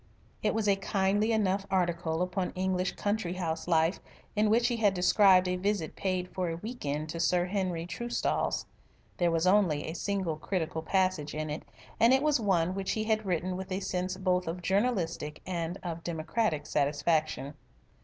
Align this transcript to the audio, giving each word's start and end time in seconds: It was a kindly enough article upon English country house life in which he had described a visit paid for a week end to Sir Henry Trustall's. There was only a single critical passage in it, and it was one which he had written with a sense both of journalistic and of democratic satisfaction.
It 0.41 0.55
was 0.55 0.67
a 0.67 0.77
kindly 0.77 1.31
enough 1.31 1.63
article 1.69 2.23
upon 2.23 2.53
English 2.55 2.93
country 2.95 3.33
house 3.33 3.67
life 3.67 3.99
in 4.35 4.49
which 4.49 4.67
he 4.69 4.77
had 4.77 4.95
described 4.95 5.47
a 5.47 5.57
visit 5.57 5.95
paid 5.95 6.27
for 6.33 6.49
a 6.49 6.55
week 6.57 6.87
end 6.87 7.09
to 7.09 7.19
Sir 7.19 7.45
Henry 7.45 7.85
Trustall's. 7.85 8.65
There 9.17 9.29
was 9.29 9.45
only 9.45 9.85
a 9.85 9.93
single 9.93 10.37
critical 10.37 10.81
passage 10.81 11.35
in 11.35 11.51
it, 11.51 11.61
and 11.99 12.13
it 12.15 12.23
was 12.23 12.39
one 12.39 12.73
which 12.73 12.93
he 12.93 13.03
had 13.03 13.27
written 13.27 13.55
with 13.55 13.71
a 13.71 13.79
sense 13.79 14.17
both 14.17 14.47
of 14.47 14.63
journalistic 14.63 15.39
and 15.45 15.77
of 15.83 16.03
democratic 16.03 16.65
satisfaction. 16.65 17.53